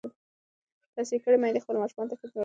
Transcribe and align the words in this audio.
تحصیل 0.95 1.19
کړې 1.23 1.37
میندې 1.41 1.63
خپلو 1.63 1.81
ماشومانو 1.83 2.09
ته 2.11 2.15
ښه 2.17 2.23
روزنه 2.25 2.31
ورکوي. 2.35 2.39